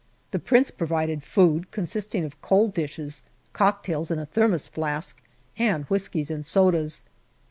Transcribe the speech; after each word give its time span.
The 0.31 0.39
Prince 0.39 0.71
provided 0.71 1.21
food, 1.21 1.69
consisting 1.69 2.23
of 2.25 2.41
cold 2.41 2.73
dishes, 2.73 3.21
cocktails 3.53 4.09
in 4.09 4.17
a 4.17 4.25
Thermos 4.25 4.67
flask, 4.67 5.21
and 5.59 5.85
whiskies 5.89 6.31
and 6.31 6.43
sodas. 6.43 7.03